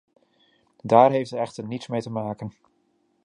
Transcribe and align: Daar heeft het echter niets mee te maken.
Daar 0.81 1.11
heeft 1.11 1.29
het 1.29 1.39
echter 1.39 1.65
niets 1.67 1.87
mee 1.87 2.01
te 2.01 2.09
maken. 2.09 2.53